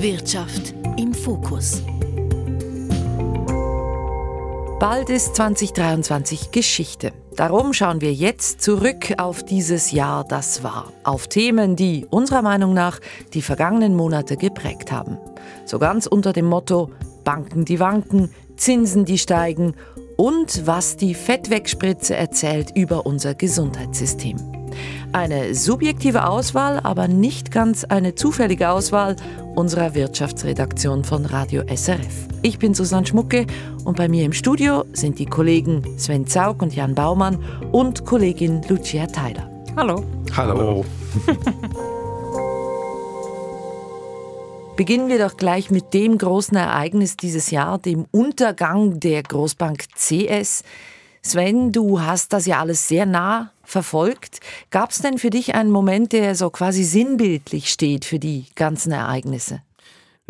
Wirtschaft 0.00 0.74
im 0.96 1.12
Fokus. 1.12 1.82
Bald 4.78 5.10
ist 5.10 5.34
2023 5.34 6.52
Geschichte. 6.52 7.12
Darum 7.34 7.72
schauen 7.72 8.00
wir 8.00 8.12
jetzt 8.12 8.62
zurück 8.62 9.14
auf 9.18 9.42
dieses 9.42 9.90
Jahr, 9.90 10.22
das 10.22 10.62
war. 10.62 10.92
Auf 11.02 11.26
Themen, 11.26 11.74
die 11.74 12.06
unserer 12.10 12.42
Meinung 12.42 12.74
nach 12.74 13.00
die 13.34 13.42
vergangenen 13.42 13.96
Monate 13.96 14.36
geprägt 14.36 14.92
haben. 14.92 15.18
So 15.64 15.80
ganz 15.80 16.06
unter 16.06 16.32
dem 16.32 16.46
Motto 16.46 16.92
Banken, 17.24 17.64
die 17.64 17.80
wanken, 17.80 18.30
Zinsen, 18.56 19.04
die 19.04 19.18
steigen 19.18 19.74
und 20.16 20.64
was 20.64 20.96
die 20.96 21.14
Fettwegspritze 21.14 22.14
erzählt 22.14 22.70
über 22.76 23.04
unser 23.04 23.34
Gesundheitssystem. 23.34 24.57
Eine 25.12 25.54
subjektive 25.54 26.28
Auswahl, 26.28 26.80
aber 26.82 27.08
nicht 27.08 27.50
ganz 27.50 27.84
eine 27.84 28.14
zufällige 28.14 28.68
Auswahl 28.68 29.16
unserer 29.54 29.94
Wirtschaftsredaktion 29.94 31.02
von 31.02 31.24
Radio 31.24 31.62
SRF. 31.74 32.28
Ich 32.42 32.58
bin 32.58 32.74
Susanne 32.74 33.06
Schmucke 33.06 33.46
und 33.84 33.96
bei 33.96 34.06
mir 34.08 34.26
im 34.26 34.34
Studio 34.34 34.84
sind 34.92 35.18
die 35.18 35.24
Kollegen 35.24 35.82
Sven 35.98 36.26
Zaug 36.26 36.60
und 36.60 36.74
Jan 36.74 36.94
Baumann 36.94 37.42
und 37.72 38.04
Kollegin 38.04 38.60
Lucia 38.68 39.06
Theiler. 39.06 39.50
Hallo. 39.76 40.04
Hallo. 40.36 40.84
Beginnen 44.76 45.08
wir 45.08 45.18
doch 45.18 45.36
gleich 45.36 45.70
mit 45.70 45.94
dem 45.94 46.18
großen 46.18 46.56
Ereignis 46.56 47.16
dieses 47.16 47.50
Jahr, 47.50 47.78
dem 47.78 48.04
Untergang 48.12 49.00
der 49.00 49.22
Großbank 49.22 49.86
CS. 49.96 50.62
Sven, 51.22 51.72
du 51.72 52.00
hast 52.00 52.32
das 52.32 52.46
ja 52.46 52.60
alles 52.60 52.88
sehr 52.88 53.06
nah 53.06 53.52
verfolgt. 53.62 54.40
Gab 54.70 54.90
es 54.90 54.98
denn 54.98 55.18
für 55.18 55.30
dich 55.30 55.54
einen 55.54 55.70
Moment, 55.70 56.12
der 56.12 56.34
so 56.34 56.50
quasi 56.50 56.84
sinnbildlich 56.84 57.70
steht 57.70 58.04
für 58.04 58.18
die 58.18 58.46
ganzen 58.54 58.92
Ereignisse? 58.92 59.62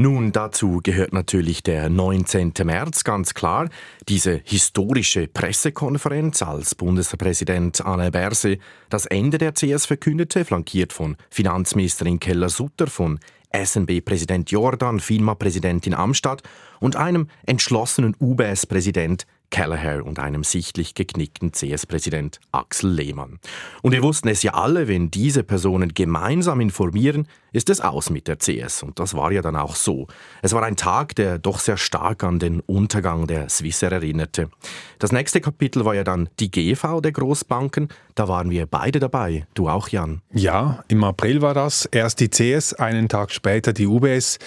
Nun, 0.01 0.31
dazu 0.31 0.79
gehört 0.81 1.13
natürlich 1.13 1.65
der 1.65 1.91
19. 1.91 2.53
März, 2.63 3.03
ganz 3.03 3.35
klar. 3.35 3.69
Diese 4.09 4.41
historische 4.45 5.27
Pressekonferenz, 5.27 6.41
als 6.41 6.77
Bundespräsident 6.77 7.85
Anne 7.85 8.13
Berse 8.13 8.59
das 8.91 9.07
Ende 9.07 9.39
der 9.39 9.55
CS 9.55 9.87
verkündete, 9.87 10.45
flankiert 10.45 10.93
von 10.93 11.17
Finanzministerin 11.31 12.21
Keller-Sutter, 12.21 12.87
von 12.87 13.19
SNB-Präsident 13.53 14.49
Jordan, 14.53 15.01
FINMA-Präsidentin 15.01 15.95
Amstadt 15.95 16.43
und 16.79 16.95
einem 16.95 17.27
entschlossenen 17.45 18.15
UBS-Präsident 18.21 19.27
Kelleher 19.51 20.05
und 20.05 20.19
einem 20.19 20.45
sichtlich 20.45 20.95
geknickten 20.95 21.53
CS-Präsident 21.53 22.41
Axel 22.53 22.91
Lehmann. 22.91 23.39
Und 23.83 23.93
wir 23.93 24.03
wussten 24.03 24.29
es 24.29 24.43
ja 24.43 24.55
alle, 24.55 24.89
wenn 24.89 25.11
diese 25.11 25.43
Personen 25.43 25.95
gemeinsam 25.95 26.61
informieren, 26.61 27.27
ist 27.53 27.71
es 27.71 27.81
aus 27.81 28.11
mit 28.11 28.29
der 28.29 28.37
CS. 28.39 28.83
Und 28.83 28.99
das 28.99 29.15
war 29.15 29.33
ja 29.33 29.43
dann 29.43 29.57
auch 29.57 29.75
so. 29.75 30.07
Es 30.43 30.53
war 30.53 30.63
ein 30.63 30.77
Tag, 30.77 31.15
der 31.17 31.39
doch 31.39 31.61
sehr 31.61 31.77
stark 31.77 32.23
an 32.25 32.39
den 32.39 32.61
Untergang 32.61 33.27
der 33.27 33.49
Swisser 33.49 33.91
erinnerte. 33.91 34.51
Das 34.99 35.13
nächste 35.13 35.41
Kapitel 35.41 35.85
war 35.85 35.95
ja 35.95 36.05
dann 36.05 36.29
die 36.41 36.51
GV 36.51 37.01
der 37.01 37.13
Großbanken. 37.13 37.89
Da 38.15 38.29
waren 38.29 38.51
wir 38.51 38.67
beide 38.67 38.99
dabei. 39.01 39.47
Du 39.55 39.69
auch, 39.69 39.89
Jan? 39.89 40.21
Ja, 40.33 40.85
im 40.89 41.03
April 41.05 41.41
war 41.41 41.55
das. 41.55 41.87
Erst 41.87 42.21
die 42.21 42.29
CS, 42.29 42.75
einen 42.75 43.09
Tag 43.09 43.33
später 43.33 43.73
die 43.73 43.87
UBS. 43.87 44.39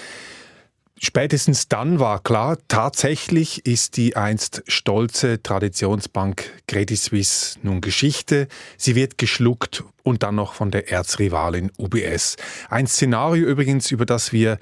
Spätestens 1.04 1.68
dann 1.68 2.00
war 2.00 2.22
klar, 2.22 2.60
tatsächlich 2.68 3.66
ist 3.66 3.98
die 3.98 4.16
einst 4.16 4.62
stolze 4.68 5.42
Traditionsbank 5.42 6.52
Credit 6.68 6.96
Suisse 6.96 7.58
nun 7.64 7.82
Geschichte. 7.82 8.48
Sie 8.78 8.94
wird 8.94 9.18
geschluckt 9.18 9.84
und 10.04 10.22
dann 10.22 10.36
noch 10.36 10.54
von 10.54 10.70
der 10.70 10.92
Erzrivalin 10.92 11.72
UBS. 11.80 12.36
Ein 12.70 12.86
Szenario 12.86 13.48
übrigens, 13.48 13.90
über 13.90 14.06
das 14.06 14.32
wir 14.32 14.60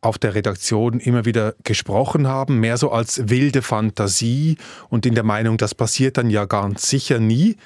auf 0.00 0.18
der 0.18 0.34
Redaktion 0.34 0.98
immer 0.98 1.24
wieder 1.24 1.54
gesprochen 1.62 2.26
haben, 2.26 2.58
mehr 2.58 2.78
so 2.78 2.90
als 2.90 3.28
wilde 3.28 3.62
Fantasie 3.62 4.56
und 4.88 5.06
in 5.06 5.14
der 5.14 5.22
Meinung, 5.22 5.56
das 5.56 5.76
passiert 5.76 6.18
dann 6.18 6.30
ja 6.30 6.46
ganz 6.46 6.90
sicher 6.90 7.20
nie. 7.20 7.58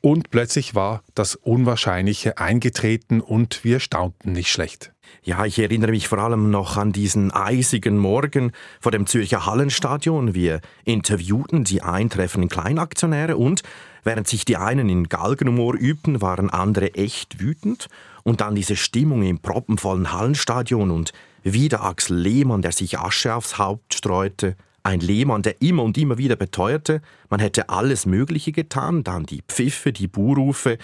Und 0.00 0.30
plötzlich 0.30 0.76
war 0.76 1.02
das 1.16 1.34
Unwahrscheinliche 1.34 2.38
eingetreten 2.38 3.20
und 3.20 3.64
wir 3.64 3.80
staunten 3.80 4.30
nicht 4.30 4.52
schlecht. 4.52 4.93
Ja, 5.22 5.44
ich 5.46 5.58
erinnere 5.58 5.90
mich 5.90 6.08
vor 6.08 6.18
allem 6.18 6.50
noch 6.50 6.76
an 6.76 6.92
diesen 6.92 7.30
eisigen 7.30 7.96
Morgen 7.96 8.52
vor 8.80 8.92
dem 8.92 9.06
Zürcher 9.06 9.46
Hallenstadion. 9.46 10.34
Wir 10.34 10.60
interviewten 10.84 11.64
die 11.64 11.82
eintreffenden 11.82 12.50
Kleinaktionäre 12.50 13.36
und 13.36 13.62
während 14.02 14.28
sich 14.28 14.44
die 14.44 14.56
einen 14.56 14.88
in 14.88 15.08
Galgenhumor 15.08 15.74
übten, 15.74 16.20
waren 16.20 16.50
andere 16.50 16.94
echt 16.94 17.40
wütend. 17.40 17.88
Und 18.22 18.40
dann 18.40 18.54
diese 18.54 18.76
Stimmung 18.76 19.22
im 19.22 19.38
proppenvollen 19.38 20.12
Hallenstadion 20.12 20.90
und 20.90 21.12
wieder 21.42 21.84
Axel 21.84 22.16
Lehmann, 22.16 22.62
der 22.62 22.72
sich 22.72 22.98
Asche 22.98 23.34
aufs 23.34 23.58
Haupt 23.58 23.94
streute. 23.94 24.56
Ein 24.82 25.00
Lehmann, 25.00 25.42
der 25.42 25.62
immer 25.62 25.82
und 25.82 25.96
immer 25.96 26.18
wieder 26.18 26.36
beteuerte, 26.36 27.00
man 27.30 27.40
hätte 27.40 27.70
alles 27.70 28.04
Mögliche 28.04 28.52
getan, 28.52 29.02
dann 29.02 29.24
die 29.24 29.42
Pfiffe, 29.48 29.92
die 29.92 30.08
Buhrufe. 30.08 30.76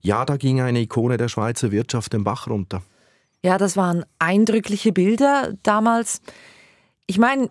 Ja, 0.00 0.24
da 0.24 0.36
ging 0.36 0.60
eine 0.60 0.80
Ikone 0.80 1.16
der 1.16 1.28
Schweizer 1.28 1.70
Wirtschaft 1.70 2.12
den 2.12 2.24
Bach 2.24 2.48
runter. 2.48 2.82
Ja, 3.44 3.58
das 3.58 3.76
waren 3.76 4.06
eindrückliche 4.18 4.90
Bilder 4.90 5.52
damals. 5.62 6.22
Ich 7.06 7.18
meine, 7.18 7.50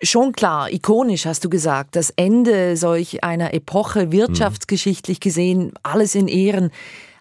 schon 0.00 0.32
klar, 0.32 0.72
ikonisch 0.72 1.26
hast 1.26 1.44
du 1.44 1.50
gesagt, 1.50 1.96
das 1.96 2.08
Ende 2.16 2.78
solch 2.78 3.22
einer 3.22 3.52
Epoche, 3.52 4.10
wirtschaftsgeschichtlich 4.10 5.20
gesehen, 5.20 5.72
alles 5.82 6.14
in 6.14 6.28
Ehren. 6.28 6.70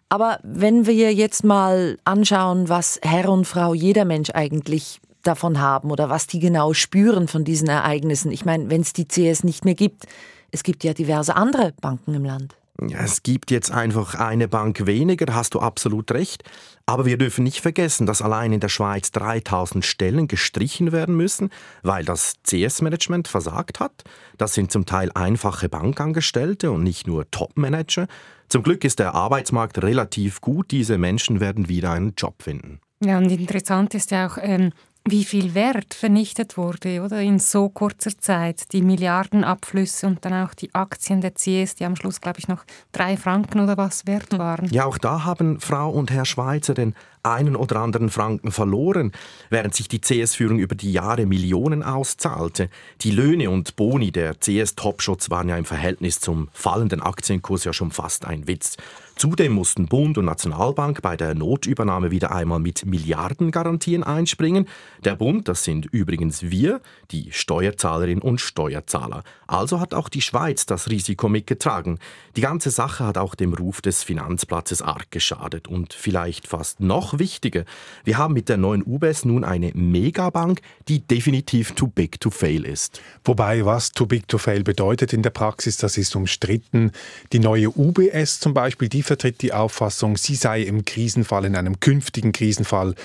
Aber 0.07 0.39
wenn 0.41 0.85
wir 0.85 1.13
jetzt 1.13 1.44
mal 1.44 1.97
anschauen, 2.06 2.69
was 2.69 2.97
Herr 3.03 3.28
und 3.28 3.44
Frau 3.44 3.73
jeder 3.73 4.06
Mensch 4.06 4.29
eigentlich 4.29 5.01
davon 5.23 5.59
haben 5.59 5.91
oder 5.91 6.09
was 6.09 6.25
die 6.25 6.39
genau 6.39 6.72
spüren 6.72 7.28
von 7.28 7.44
diesen 7.44 7.67
Ereignissen. 7.67 8.31
Ich 8.31 8.45
meine, 8.45 8.69
wenn 8.69 8.79
es 8.79 8.94
die 8.94 9.06
CS 9.06 9.44
nicht 9.44 9.66
mehr 9.66 9.75
gibt, 9.75 10.06
es 10.51 10.63
gibt 10.63 10.85
ja 10.85 10.94
diverse 10.94 11.35
andere 11.35 11.73
Banken 11.81 12.13
im 12.13 12.23
Land. 12.23 12.56
Es 12.79 13.22
gibt 13.22 13.51
jetzt 13.51 13.72
einfach 13.72 14.16
eine 14.16 14.47
Bank 14.47 14.88
weniger, 14.88 15.34
hast 15.35 15.53
du 15.53 15.59
absolut 15.59 16.11
recht. 16.11 16.44
Aber 16.85 17.06
wir 17.06 17.17
dürfen 17.17 17.44
nicht 17.44 17.61
vergessen, 17.61 18.07
dass 18.07 18.22
allein 18.22 18.51
in 18.51 18.59
der 18.59 18.69
Schweiz 18.69 19.11
3000 19.11 19.85
Stellen 19.85 20.28
gestrichen 20.28 20.91
werden 20.91 21.16
müssen, 21.16 21.50
weil 21.83 22.03
das 22.03 22.35
CS-Management 22.44 23.28
versagt 23.28 23.79
hat. 23.79 24.03
Das 24.38 24.53
sind 24.53 24.72
zum 24.72 24.85
Teil 24.85 25.12
einfache 25.13 25.69
Bankangestellte 25.69 26.72
und 26.72 26.83
nicht 26.83 27.07
nur 27.07 27.29
Top-Manager. 27.29 28.07
Zum 28.50 28.63
Glück 28.63 28.83
ist 28.83 29.00
der 29.00 29.13
Arbeitsmarkt 29.13 29.81
relativ 29.81 30.41
gut. 30.41 30.72
Diese 30.72 30.97
Menschen 30.97 31.39
werden 31.39 31.69
wieder 31.69 31.91
einen 31.91 32.13
Job 32.17 32.41
finden. 32.41 32.79
Ja, 33.03 33.17
und 33.17 33.31
interessant 33.31 33.94
ist 33.94 34.12
ja 34.12 34.28
auch, 34.28 34.38
ähm, 34.41 34.72
wie 35.05 35.25
viel 35.25 35.53
Wert 35.53 35.93
vernichtet 35.93 36.55
wurde, 36.55 37.01
oder? 37.01 37.21
In 37.21 37.37
so 37.37 37.67
kurzer 37.67 38.17
Zeit. 38.17 38.71
Die 38.71 38.81
Milliardenabflüsse 38.81 40.07
und 40.07 40.23
dann 40.23 40.47
auch 40.47 40.53
die 40.53 40.73
Aktien 40.73 41.19
der 41.19 41.33
CS, 41.33 41.75
die 41.75 41.85
am 41.85 41.97
Schluss, 41.97 42.21
glaube 42.21 42.39
ich, 42.39 42.47
noch 42.47 42.63
drei 42.93 43.17
Franken 43.17 43.59
oder 43.59 43.75
was 43.75 44.07
wert 44.07 44.37
waren. 44.37 44.69
Ja, 44.69 44.85
auch 44.85 44.97
da 44.97 45.25
haben 45.25 45.59
Frau 45.59 45.89
und 45.89 46.09
Herr 46.09 46.25
Schweizer 46.25 46.73
den 46.73 46.95
einen 47.21 47.55
oder 47.55 47.77
anderen 47.77 48.09
Franken 48.09 48.51
verloren, 48.51 49.11
während 49.49 49.75
sich 49.75 49.87
die 49.87 50.01
CS-Führung 50.01 50.59
über 50.59 50.75
die 50.75 50.91
Jahre 50.91 51.25
Millionen 51.25 51.83
auszahlte. 51.83 52.69
Die 53.01 53.11
Löhne 53.11 53.49
und 53.49 53.75
Boni 53.75 54.11
der 54.11 54.35
CS-Topshots 54.35 55.29
waren 55.29 55.49
ja 55.49 55.57
im 55.57 55.65
Verhältnis 55.65 56.19
zum 56.19 56.49
fallenden 56.53 57.01
Aktienkurs 57.01 57.63
ja 57.63 57.73
schon 57.73 57.91
fast 57.91 58.25
ein 58.25 58.47
Witz. 58.47 58.77
Zudem 59.16 59.53
mussten 59.53 59.85
Bund 59.85 60.18
und 60.18 60.25
Nationalbank 60.25 61.01
bei 61.01 61.16
der 61.16 61.35
Notübernahme 61.35 62.09
wieder 62.09 62.31
einmal 62.31 62.59
mit 62.59 62.85
Milliardengarantien 62.85 64.03
einspringen. 64.03 64.68
Der 65.06 65.16
Bund, 65.16 65.47
das 65.47 65.63
sind 65.63 65.85
übrigens 65.85 66.41
wir, 66.41 66.81
die 67.12 67.31
Steuerzahlerinnen 67.31 68.24
und 68.24 68.41
Steuerzahler. 68.41 69.24
Also 69.46 69.79
hat 69.79 69.94
auch 69.94 70.09
die 70.09 70.22
Schweiz 70.22 70.66
das 70.66 70.90
Risiko 70.90 71.29
mitgetragen. 71.29 72.00
Die 72.35 72.41
ganze 72.41 72.72
Sache 72.72 73.06
hat 73.06 73.19
auch 73.19 73.35
dem 73.35 73.53
Ruf 73.53 73.81
des 73.81 74.03
Finanzplatzes 74.03 74.81
arg 74.81 75.12
geschadet. 75.12 75.68
Und 75.68 75.94
vielleicht 75.94 76.47
fast 76.47 76.80
noch 76.80 77.19
wichtiger, 77.19 77.66
wir 78.03 78.18
haben 78.18 78.34
mit 78.34 78.50
der 78.50 78.57
neuen 78.57 78.84
UBS 78.84 79.25
nun 79.25 79.44
eine 79.44 79.71
Megabank, 79.75 80.59
die 80.88 81.00
definitiv 81.00 81.74
too 81.74 81.88
big 81.88 82.19
to 82.19 82.31
fail 82.31 82.66
ist. 82.66 83.00
Wobei, 83.24 83.63
was 83.63 83.92
too 83.92 84.07
big 84.07 84.27
to 84.27 84.39
fail 84.39 84.63
bedeutet 84.63 85.13
in 85.13 85.21
der 85.21 85.30
Praxis, 85.30 85.77
das 85.77 85.98
ist 85.98 86.16
umstritten. 86.16 86.92
Die 87.31 87.39
neue 87.39 87.69
UBS 87.69 88.39
zum 88.39 88.56
Beispiel, 88.56 88.89
die 88.89 89.02
vertritt 89.03 89.41
die 89.41 89.53
Auffassung, 89.53 90.17
sie 90.17 90.35
sei 90.35 90.61
im 90.61 90.85
Krisenfall, 90.85 91.45
in 91.45 91.55
einem 91.55 91.79
künftigen 91.79 92.31
Krisenfall, 92.31 92.95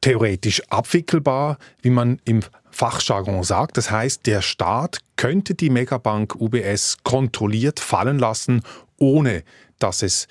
theoretisch 0.00 0.62
abwickelbar, 0.70 1.58
wie 1.82 1.90
man 1.90 2.20
im 2.24 2.40
Fachjargon 2.70 3.42
sagt. 3.42 3.76
Das 3.76 3.90
heißt, 3.90 4.26
der 4.26 4.42
Staat 4.42 5.00
könnte 5.16 5.54
die 5.54 5.70
Megabank 5.70 6.36
UBS 6.36 6.98
kontrolliert 7.02 7.80
fallen 7.80 8.18
lassen, 8.18 8.62
ohne 8.96 9.42
dass 9.78 10.02
es 10.02 10.28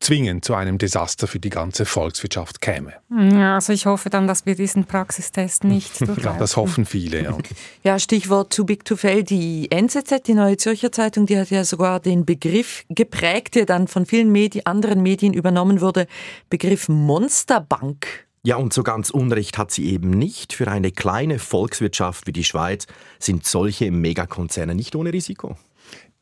zwingend 0.00 0.44
zu 0.44 0.54
einem 0.54 0.78
Desaster 0.78 1.26
für 1.26 1.38
die 1.38 1.50
ganze 1.50 1.84
Volkswirtschaft 1.84 2.60
käme. 2.60 2.94
Ja, 3.10 3.56
also 3.56 3.72
ich 3.72 3.86
hoffe 3.86 4.08
dann, 4.10 4.26
dass 4.26 4.46
wir 4.46 4.54
diesen 4.54 4.86
Praxistest 4.86 5.62
nicht 5.64 6.00
durchlaufen. 6.00 6.24
ja, 6.24 6.38
das 6.38 6.56
hoffen 6.56 6.86
viele, 6.86 7.22
ja. 7.22 7.38
ja, 7.84 7.98
Stichwort 7.98 8.52
too 8.52 8.64
big 8.64 8.84
to 8.84 8.96
fail. 8.96 9.22
Die 9.22 9.70
NZZ, 9.70 10.22
die 10.26 10.34
Neue 10.34 10.56
Zürcher 10.56 10.90
Zeitung, 10.90 11.26
die 11.26 11.38
hat 11.38 11.50
ja 11.50 11.64
sogar 11.64 12.00
den 12.00 12.24
Begriff 12.24 12.84
geprägt, 12.88 13.54
der 13.54 13.66
dann 13.66 13.88
von 13.88 14.06
vielen 14.06 14.32
Medi 14.32 14.62
anderen 14.64 15.02
Medien 15.02 15.34
übernommen 15.34 15.80
wurde, 15.80 16.06
Begriff 16.48 16.88
Monsterbank 16.88 18.29
Ja, 18.42 18.56
und 18.56 18.72
so 18.72 18.82
ganz 18.82 19.10
Unrecht 19.10 19.58
hat 19.58 19.70
sie 19.70 19.92
eben 19.92 20.10
nicht. 20.10 20.54
Für 20.54 20.68
eine 20.68 20.92
kleine 20.92 21.38
Volkswirtschaft 21.38 22.26
wie 22.26 22.32
die 22.32 22.44
Schweiz 22.44 22.86
sind 23.18 23.44
solche 23.44 23.90
Megakonzerne 23.90 24.74
nicht 24.74 24.96
ohne 24.96 25.12
Risiko. 25.12 25.56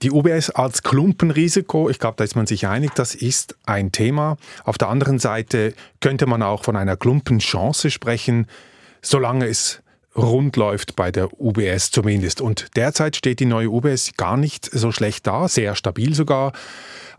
Die 0.03 0.11
UBS 0.11 0.50
als 0.50 0.82
Klumpenrisiko, 0.82 1.91
ich 1.91 1.99
glaube, 1.99 2.17
da 2.17 2.25
ist 2.25 2.37
man 2.37 2.47
sich 2.47 2.67
einig, 2.67 2.94
das 2.94 3.15
ist 3.15 3.56
ein 3.67 3.93
Thema. 3.93 4.37
Auf 4.65 4.79
der 4.79 4.88
anderen 4.88 5.19
Seite 5.19 5.75
könnte 6.00 6.26
man 6.26 6.43
auch 6.43 6.65
von 6.65 6.76
einer 6.76 6.97
Klumpenchance 6.97 7.91
sprechen, 7.91 8.47
solange 9.03 9.47
es 9.47 9.82
rund 10.19 10.56
läuft 10.56 10.97
bei 10.97 11.11
der 11.11 11.41
UBS 11.41 11.91
zumindest. 11.91 12.41
Und 12.41 12.67
derzeit 12.76 13.17
steht 13.17 13.41
die 13.41 13.47
neue 13.47 13.70
UBS 13.70 14.12
gar 14.17 14.37
nicht 14.37 14.69
so 14.70 14.93
schlecht 14.93 15.26
da, 15.26 15.49
sehr 15.49 15.75
stabil 15.75 16.15
sogar. 16.15 16.53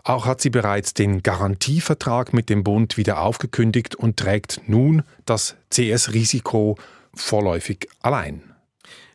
Auch 0.03 0.25
hat 0.25 0.41
sie 0.41 0.49
bereits 0.49 0.93
den 0.93 1.23
Garantievertrag 1.23 2.33
mit 2.33 2.49
dem 2.49 2.63
Bund 2.63 2.97
wieder 2.97 3.21
aufgekündigt 3.21 3.95
und 3.95 4.17
trägt 4.17 4.61
nun 4.67 5.03
das 5.25 5.55
CS-Risiko 5.69 6.77
vorläufig 7.13 7.87
allein. 8.01 8.43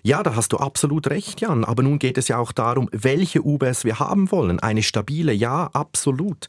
Ja, 0.07 0.23
da 0.23 0.37
hast 0.37 0.53
du 0.53 0.59
absolut 0.59 1.09
recht, 1.09 1.41
Jan. 1.41 1.65
Aber 1.65 1.83
nun 1.83 1.99
geht 1.99 2.19
es 2.19 2.29
ja 2.29 2.37
auch 2.37 2.53
darum, 2.53 2.91
welche 2.93 3.43
UBS 3.43 3.85
wir 3.85 3.99
haben 3.99 4.31
wollen. 4.31 4.61
Eine 4.61 4.83
stabile, 4.83 5.33
ja, 5.33 5.71
absolut. 5.73 6.47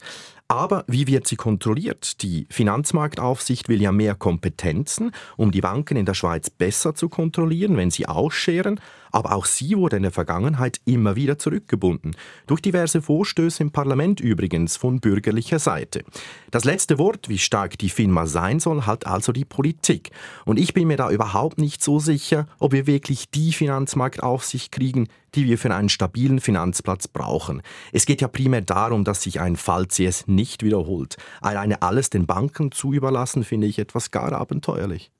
Aber 0.48 0.84
wie 0.86 1.08
wird 1.08 1.26
sie 1.26 1.36
kontrolliert? 1.36 2.22
Die 2.22 2.46
Finanzmarktaufsicht 2.50 3.68
will 3.68 3.82
ja 3.82 3.90
mehr 3.90 4.14
Kompetenzen, 4.14 5.10
um 5.36 5.50
die 5.50 5.60
Banken 5.60 5.96
in 5.96 6.06
der 6.06 6.14
Schweiz 6.14 6.50
besser 6.50 6.94
zu 6.94 7.08
kontrollieren, 7.08 7.76
wenn 7.76 7.90
sie 7.90 8.06
ausscheren 8.06 8.80
aber 9.16 9.32
auch 9.32 9.46
sie 9.46 9.78
wurde 9.78 9.96
in 9.96 10.02
der 10.02 10.12
Vergangenheit 10.12 10.78
immer 10.84 11.16
wieder 11.16 11.38
zurückgebunden. 11.38 12.14
Durch 12.46 12.60
diverse 12.60 13.00
Vorstöße 13.00 13.62
im 13.62 13.70
Parlament 13.70 14.20
übrigens 14.20 14.76
von 14.76 15.00
bürgerlicher 15.00 15.58
Seite. 15.58 16.04
Das 16.50 16.64
letzte 16.64 16.98
Wort, 16.98 17.30
wie 17.30 17.38
stark 17.38 17.78
die 17.78 17.88
FINMA 17.88 18.26
sein 18.26 18.60
soll, 18.60 18.82
hat 18.82 19.06
also 19.06 19.32
die 19.32 19.46
Politik. 19.46 20.10
Und 20.44 20.58
ich 20.58 20.74
bin 20.74 20.88
mir 20.88 20.98
da 20.98 21.10
überhaupt 21.10 21.56
nicht 21.56 21.82
so 21.82 21.98
sicher, 21.98 22.46
ob 22.58 22.72
wir 22.72 22.86
wirklich 22.86 23.30
die 23.30 23.54
Finanzmarktaufsicht 23.54 24.70
kriegen, 24.70 25.08
die 25.36 25.46
wir 25.46 25.58
für 25.58 25.72
einen 25.74 25.88
stabilen 25.88 26.40
Finanzplatz 26.40 27.06
brauchen. 27.06 27.62
Es 27.92 28.06
geht 28.06 28.20
ja 28.20 28.28
primär 28.28 28.62
darum, 28.62 29.04
dass 29.04 29.22
sich 29.22 29.40
ein 29.40 29.56
Fall 29.56 29.86
CS 29.86 30.26
nicht 30.26 30.62
wiederholt. 30.62 31.16
Alleine 31.40 31.82
alles 31.82 32.10
den 32.10 32.26
Banken 32.26 32.72
zu 32.72 32.92
überlassen, 32.92 33.44
finde 33.44 33.66
ich 33.66 33.78
etwas 33.78 34.10
gar 34.10 34.32
abenteuerlich. 34.32 35.10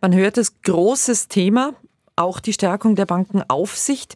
Man 0.00 0.14
hört 0.14 0.38
es, 0.38 0.60
großes 0.62 1.28
Thema, 1.28 1.74
auch 2.16 2.40
die 2.40 2.52
Stärkung 2.52 2.96
der 2.96 3.06
Bankenaufsicht. 3.06 4.14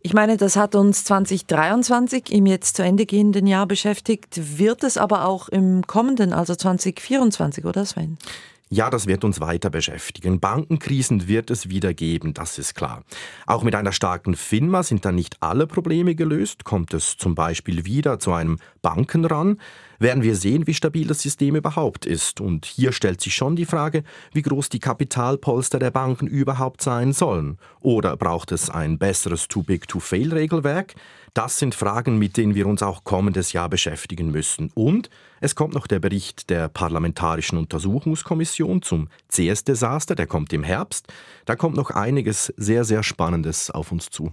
Ich 0.00 0.12
meine, 0.12 0.36
das 0.36 0.56
hat 0.56 0.74
uns 0.74 1.04
2023 1.04 2.32
im 2.32 2.46
jetzt 2.46 2.76
zu 2.76 2.82
Ende 2.82 3.06
gehenden 3.06 3.46
Jahr 3.46 3.66
beschäftigt, 3.66 4.58
wird 4.58 4.84
es 4.84 4.96
aber 4.96 5.26
auch 5.26 5.48
im 5.48 5.86
kommenden, 5.86 6.32
also 6.32 6.54
2024, 6.54 7.64
oder 7.64 7.84
Sven? 7.84 8.18
Ja, 8.68 8.90
das 8.90 9.06
wird 9.06 9.22
uns 9.22 9.40
weiter 9.40 9.70
beschäftigen. 9.70 10.40
Bankenkrisen 10.40 11.28
wird 11.28 11.52
es 11.52 11.68
wieder 11.68 11.94
geben, 11.94 12.34
das 12.34 12.58
ist 12.58 12.74
klar. 12.74 13.04
Auch 13.46 13.62
mit 13.62 13.76
einer 13.76 13.92
starken 13.92 14.34
FINMA 14.34 14.82
sind 14.82 15.04
dann 15.04 15.14
nicht 15.14 15.36
alle 15.40 15.68
Probleme 15.68 16.16
gelöst. 16.16 16.64
Kommt 16.64 16.92
es 16.92 17.16
zum 17.16 17.36
Beispiel 17.36 17.84
wieder 17.84 18.18
zu 18.18 18.32
einem 18.32 18.58
Bankenran, 18.86 19.58
werden 19.98 20.22
wir 20.22 20.36
sehen, 20.36 20.68
wie 20.68 20.74
stabil 20.74 21.08
das 21.08 21.20
System 21.20 21.56
überhaupt 21.56 22.06
ist. 22.06 22.40
Und 22.40 22.66
hier 22.66 22.92
stellt 22.92 23.20
sich 23.20 23.34
schon 23.34 23.56
die 23.56 23.64
Frage, 23.64 24.04
wie 24.32 24.42
groß 24.42 24.68
die 24.68 24.78
Kapitalpolster 24.78 25.80
der 25.80 25.90
Banken 25.90 26.28
überhaupt 26.28 26.82
sein 26.82 27.12
sollen. 27.12 27.58
Oder 27.80 28.16
braucht 28.16 28.52
es 28.52 28.70
ein 28.70 28.96
besseres 28.96 29.48
Too-Big-to-Fail-Regelwerk? 29.48 30.94
Das 31.34 31.58
sind 31.58 31.74
Fragen, 31.74 32.16
mit 32.16 32.36
denen 32.36 32.54
wir 32.54 32.68
uns 32.68 32.80
auch 32.80 33.02
kommendes 33.02 33.52
Jahr 33.52 33.68
beschäftigen 33.68 34.30
müssen. 34.30 34.70
Und 34.74 35.10
es 35.40 35.56
kommt 35.56 35.74
noch 35.74 35.88
der 35.88 35.98
Bericht 35.98 36.48
der 36.48 36.68
Parlamentarischen 36.68 37.58
Untersuchungskommission 37.58 38.82
zum 38.82 39.08
CS-Desaster, 39.32 40.14
der 40.14 40.28
kommt 40.28 40.52
im 40.52 40.62
Herbst. 40.62 41.08
Da 41.44 41.56
kommt 41.56 41.74
noch 41.74 41.90
einiges 41.90 42.54
sehr, 42.56 42.84
sehr 42.84 43.02
Spannendes 43.02 43.72
auf 43.72 43.90
uns 43.90 44.10
zu. 44.10 44.32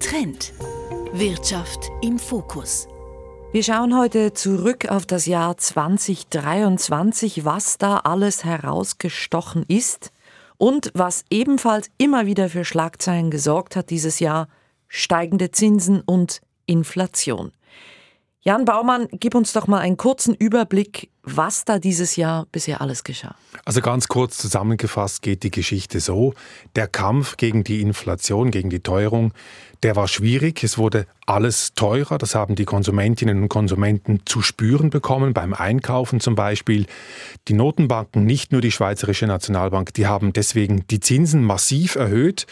Trend. 0.00 0.54
Wirtschaft 1.12 1.90
im 2.02 2.18
Fokus. 2.18 2.86
Wir 3.52 3.64
schauen 3.64 3.98
heute 3.98 4.32
zurück 4.32 4.88
auf 4.88 5.06
das 5.06 5.26
Jahr 5.26 5.56
2023, 5.56 7.44
was 7.44 7.78
da 7.78 7.98
alles 7.98 8.44
herausgestochen 8.44 9.64
ist 9.66 10.12
und 10.56 10.92
was 10.94 11.24
ebenfalls 11.28 11.90
immer 11.98 12.26
wieder 12.26 12.48
für 12.48 12.64
Schlagzeilen 12.64 13.30
gesorgt 13.30 13.74
hat 13.76 13.90
dieses 13.90 14.20
Jahr– 14.20 14.48
steigende 14.90 15.50
Zinsen 15.50 16.00
und 16.00 16.42
Inflation. 16.66 17.52
Jan 18.42 18.64
Baumann, 18.64 19.08
gib 19.10 19.34
uns 19.34 19.52
doch 19.52 19.66
mal 19.66 19.78
einen 19.78 19.96
kurzen 19.96 20.34
Überblick, 20.34 21.10
was 21.36 21.64
da 21.64 21.78
dieses 21.78 22.16
Jahr 22.16 22.46
bisher 22.52 22.80
alles 22.80 23.04
geschah. 23.04 23.34
Also 23.64 23.80
ganz 23.80 24.08
kurz 24.08 24.38
zusammengefasst 24.38 25.22
geht 25.22 25.42
die 25.42 25.50
Geschichte 25.50 26.00
so, 26.00 26.34
der 26.76 26.86
Kampf 26.86 27.36
gegen 27.36 27.64
die 27.64 27.80
Inflation, 27.80 28.50
gegen 28.50 28.70
die 28.70 28.80
Teuerung, 28.80 29.32
der 29.82 29.96
war 29.96 30.08
schwierig, 30.08 30.62
es 30.62 30.76
wurde 30.76 31.06
alles 31.26 31.72
teurer, 31.74 32.18
das 32.18 32.34
haben 32.34 32.54
die 32.54 32.64
Konsumentinnen 32.64 33.42
und 33.42 33.48
Konsumenten 33.48 34.20
zu 34.26 34.42
spüren 34.42 34.90
bekommen, 34.90 35.32
beim 35.32 35.54
Einkaufen 35.54 36.20
zum 36.20 36.34
Beispiel. 36.34 36.86
Die 37.48 37.54
Notenbanken, 37.54 38.24
nicht 38.24 38.52
nur 38.52 38.60
die 38.60 38.72
Schweizerische 38.72 39.26
Nationalbank, 39.26 39.94
die 39.94 40.06
haben 40.06 40.32
deswegen 40.32 40.86
die 40.88 41.00
Zinsen 41.00 41.42
massiv 41.42 41.94
erhöht 41.94 42.46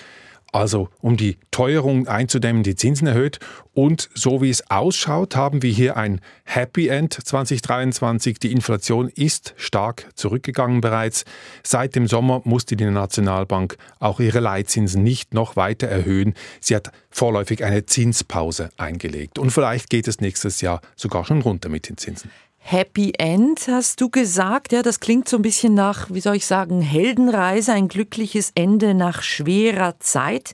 also 0.52 0.88
um 1.00 1.16
die 1.16 1.38
Teuerung 1.50 2.08
einzudämmen, 2.08 2.62
die 2.62 2.76
Zinsen 2.76 3.06
erhöht. 3.06 3.38
Und 3.74 4.08
so 4.14 4.42
wie 4.42 4.50
es 4.50 4.70
ausschaut, 4.70 5.36
haben 5.36 5.62
wir 5.62 5.70
hier 5.70 5.96
ein 5.96 6.20
Happy 6.44 6.88
End 6.88 7.12
2023. 7.12 8.38
Die 8.38 8.52
Inflation 8.52 9.08
ist 9.08 9.54
stark 9.56 10.08
zurückgegangen 10.14 10.80
bereits. 10.80 11.24
Seit 11.62 11.94
dem 11.94 12.06
Sommer 12.06 12.40
musste 12.44 12.76
die 12.76 12.84
Nationalbank 12.84 13.76
auch 14.00 14.20
ihre 14.20 14.40
Leitzinsen 14.40 15.02
nicht 15.02 15.34
noch 15.34 15.56
weiter 15.56 15.86
erhöhen. 15.86 16.34
Sie 16.60 16.74
hat 16.74 16.90
vorläufig 17.10 17.64
eine 17.64 17.86
Zinspause 17.86 18.70
eingelegt. 18.76 19.38
Und 19.38 19.50
vielleicht 19.50 19.90
geht 19.90 20.08
es 20.08 20.20
nächstes 20.20 20.60
Jahr 20.60 20.80
sogar 20.96 21.24
schon 21.24 21.42
runter 21.42 21.68
mit 21.68 21.88
den 21.88 21.96
Zinsen. 21.96 22.30
Happy 22.70 23.14
End, 23.16 23.66
hast 23.66 23.98
du 23.98 24.10
gesagt. 24.10 24.72
Ja, 24.72 24.82
das 24.82 25.00
klingt 25.00 25.26
so 25.26 25.36
ein 25.36 25.42
bisschen 25.42 25.72
nach, 25.72 26.10
wie 26.10 26.20
soll 26.20 26.36
ich 26.36 26.44
sagen, 26.44 26.82
Heldenreise, 26.82 27.72
ein 27.72 27.88
glückliches 27.88 28.52
Ende 28.54 28.92
nach 28.92 29.22
schwerer 29.22 29.98
Zeit. 30.00 30.52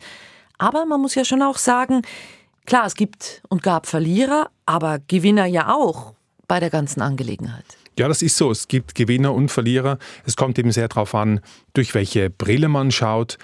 Aber 0.57 0.87
man 0.87 1.01
muss 1.01 1.17
ja 1.17 1.25
schon 1.25 1.43
auch 1.43 1.59
sagen, 1.59 2.03
klar, 2.67 2.87
es 2.87 2.95
gibt 2.95 3.43
und 3.49 3.65
gab 3.65 3.89
Verlierer, 3.89 4.49
aber 4.65 5.01
Gewinner 5.09 5.47
ja 5.47 5.75
auch 5.75 6.15
bei 6.47 6.61
der 6.61 6.71
ganzen 6.71 7.03
Angelegenheit. 7.03 7.65
Ja, 7.99 8.07
das 8.07 8.23
ist 8.23 8.37
so. 8.37 8.53
Es 8.53 8.69
gibt 8.69 8.95
Gewinner 8.95 9.35
und 9.35 9.51
Verlierer. 9.51 9.99
Es 10.25 10.37
kommt 10.37 10.57
eben 10.57 10.71
sehr 10.71 10.87
darauf 10.87 11.17
an, 11.17 11.41
durch 11.73 11.95
welche 11.95 12.31
Brille 12.31 12.69
man 12.69 12.93
schaut. 12.93 13.39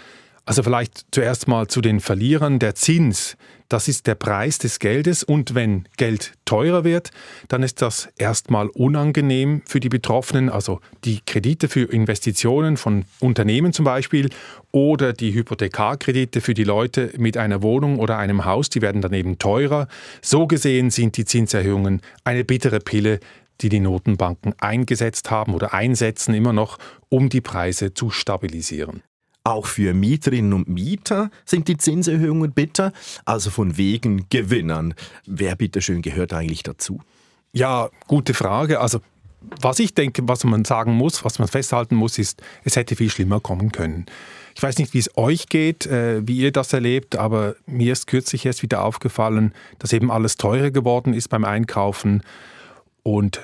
Also 0.47 0.63
vielleicht 0.63 1.07
zuerst 1.13 1.49
mal 1.49 1.69
zu 1.69 1.81
den 1.81 2.01
Verlierern. 2.01 2.59
Der 2.59 2.75
Zins, 2.75 3.37
das 3.69 3.87
ist 3.87 4.07
der 4.07 4.17
Preis 4.17 4.59
des 4.59 4.81
Geldes 4.81 5.23
und 5.23 5.55
wenn 5.55 5.87
Geld 5.97 6.33
teurer 6.45 6.83
wird, 6.83 7.11
dann 7.47 7.63
ist 7.63 7.83
das 7.83 8.09
erstmal 8.19 8.67
unangenehm 8.69 9.63
für 9.65 9.79
die 9.79 9.89
Betroffenen, 9.89 10.49
also 10.49 10.81
die 11.05 11.21
Kredite 11.25 11.69
für 11.69 11.83
Investitionen 11.83 12.77
von 12.77 13.05
Unternehmen 13.21 13.73
zum 13.73 13.85
Beispiel 13.85 14.31
oder 14.73 15.13
die 15.13 15.33
Hypothekarkredite 15.33 16.41
für 16.41 16.55
die 16.55 16.65
Leute 16.65 17.13
mit 17.17 17.37
einer 17.37 17.63
Wohnung 17.63 18.01
oder 18.01 18.19
einem 18.19 18.45
Haus, 18.45 18.71
die 18.71 18.83
werden 18.83 19.03
dann 19.03 19.13
eben 19.13 19.39
teurer. 19.39 19.87
So 20.21 20.47
gesehen 20.49 20.91
sind 20.91 21.17
die 21.17 21.25
Zinserhöhungen 21.25 22.01
eine 22.25 22.45
bittere 22.45 22.81
Pille, 22.81 23.21
die 23.61 23.69
die 23.69 23.81
Notenbanken 23.81 24.55
eingesetzt 24.59 25.31
haben 25.31 25.55
oder 25.55 25.75
einsetzen 25.75 26.35
immer 26.35 26.53
noch, 26.53 26.79
um 27.09 27.29
die 27.29 27.41
Preise 27.43 27.95
zu 27.95 28.11
stabilisieren. 28.11 29.03
Auch 29.43 29.67
für 29.67 29.95
Mieterinnen 29.95 30.53
und 30.53 30.69
Mieter 30.69 31.31
sind 31.45 31.69
die 31.69 31.77
Zinserhöhungen 31.77 32.53
bitter, 32.53 32.93
also 33.25 33.51
von 33.51 33.77
wegen 33.77 34.27
Gewinnern. 34.29 34.95
Wer 35.27 35.57
bitteschön 35.57 36.03
gehört 36.03 36.33
eigentlich 36.33 36.63
dazu? 36.63 37.01
Ja, 37.53 37.89
gute 38.07 38.35
Frage. 38.35 38.81
Also 38.81 39.01
was 39.61 39.79
ich 39.79 39.95
denke, 39.95 40.23
was 40.27 40.45
man 40.45 40.65
sagen 40.65 40.93
muss, 40.93 41.25
was 41.25 41.39
man 41.39 41.49
festhalten 41.49 41.95
muss, 41.95 42.19
ist, 42.19 42.43
es 42.65 42.77
hätte 42.77 42.97
viel 42.97 43.11
schlimmer 43.11 43.41
kommen 43.41 43.73
können. 43.73 44.07
Ich 44.55 44.63
weiß 44.63 44.79
nicht, 44.79 44.93
wie 44.93 44.99
es 44.99 45.17
euch 45.17 45.49
geht, 45.49 45.87
äh, 45.87 46.27
wie 46.27 46.37
ihr 46.37 46.53
das 46.53 46.73
erlebt, 46.73 47.17
aber 47.17 47.57
mir 47.67 47.93
ist 47.93 48.07
kürzlich 48.07 48.45
erst 48.45 48.63
wieder 48.63 48.85
aufgefallen, 48.85 49.55
dass 49.79 49.93
eben 49.93 50.11
alles 50.11 50.37
teurer 50.37 50.71
geworden 50.71 51.15
ist 51.15 51.29
beim 51.29 51.45
Einkaufen 51.45 52.23
und 53.03 53.41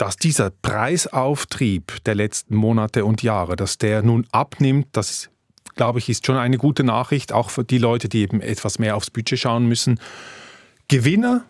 dass 0.00 0.16
dieser 0.16 0.48
Preisauftrieb 0.50 2.02
der 2.04 2.14
letzten 2.14 2.56
Monate 2.56 3.04
und 3.04 3.22
Jahre, 3.22 3.54
dass 3.54 3.76
der 3.76 4.02
nun 4.02 4.26
abnimmt, 4.32 4.86
das 4.92 5.28
glaube 5.74 5.98
ich, 5.98 6.08
ist 6.08 6.24
schon 6.24 6.38
eine 6.38 6.56
gute 6.56 6.84
Nachricht, 6.84 7.34
auch 7.34 7.50
für 7.50 7.64
die 7.64 7.76
Leute, 7.76 8.08
die 8.08 8.22
eben 8.22 8.40
etwas 8.40 8.78
mehr 8.78 8.96
aufs 8.96 9.10
Budget 9.10 9.38
schauen 9.38 9.66
müssen. 9.66 10.00
Gewinner, 10.88 11.44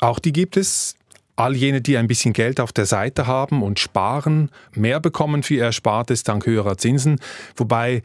auch 0.00 0.18
die 0.18 0.32
gibt 0.32 0.56
es. 0.56 0.96
All 1.36 1.54
jene, 1.54 1.82
die 1.82 1.98
ein 1.98 2.08
bisschen 2.08 2.32
Geld 2.32 2.58
auf 2.58 2.72
der 2.72 2.86
Seite 2.86 3.26
haben 3.26 3.62
und 3.62 3.78
sparen, 3.78 4.50
mehr 4.72 4.98
bekommen 4.98 5.42
für 5.42 5.54
ihr 5.54 5.64
Erspartes 5.64 6.22
dank 6.22 6.46
höherer 6.46 6.78
Zinsen. 6.78 7.20
Wobei 7.54 8.02